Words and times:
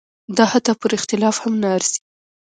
دا 0.37 0.45
حتی 0.51 0.73
پر 0.81 0.91
اختلاف 0.97 1.35
هم 1.43 1.53
نه 1.61 1.67
ارزي. 1.75 1.99